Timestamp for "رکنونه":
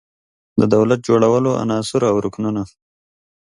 2.25-2.61